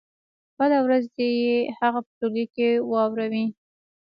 بله 0.57 0.77
ورځ 0.85 1.05
دې 1.15 1.27
يې 1.43 1.57
هغه 1.79 1.99
په 2.05 2.11
ټولګي 2.17 2.45
کې 2.55 2.69
واوروي. 2.91 3.45